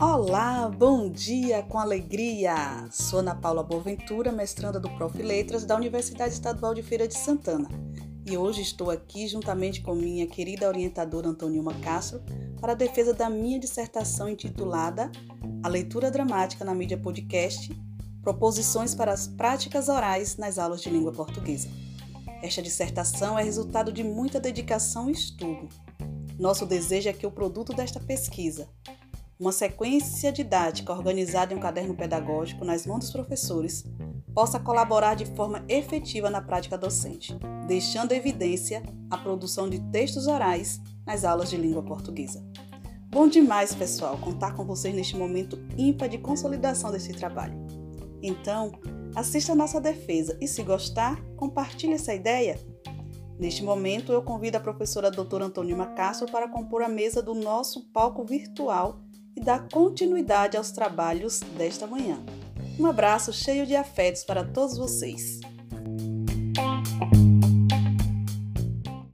[0.00, 2.88] Olá, bom dia com alegria!
[2.90, 5.22] Sou Ana Paula Boaventura, mestranda do Prof.
[5.22, 7.68] Letras da Universidade Estadual de Feira de Santana.
[8.24, 12.22] E hoje estou aqui juntamente com minha querida orientadora Antonilma Castro
[12.58, 15.12] para a defesa da minha dissertação intitulada
[15.62, 17.70] A Leitura Dramática na Mídia Podcast
[18.22, 21.68] Proposições para as Práticas Orais nas Aulas de Língua Portuguesa.
[22.42, 25.68] Esta dissertação é resultado de muita dedicação e estudo.
[26.38, 28.66] Nosso desejo é que o produto desta pesquisa,
[29.40, 33.86] uma sequência didática organizada em um caderno pedagógico nas mãos dos professores
[34.34, 37.34] possa colaborar de forma efetiva na prática docente,
[37.66, 42.44] deixando evidência a produção de textos orais nas aulas de língua portuguesa.
[43.08, 47.56] Bom demais, pessoal, contar com vocês neste momento ímpar de consolidação desse trabalho.
[48.22, 48.70] Então,
[49.16, 52.60] assista a nossa defesa e, se gostar, compartilhe essa ideia.
[53.38, 57.90] Neste momento, eu convido a professora doutora Antônio Castro para compor a mesa do nosso
[57.90, 59.00] palco virtual
[59.40, 62.22] e dar continuidade aos trabalhos desta manhã.
[62.78, 65.40] Um abraço cheio de afetos para todos vocês.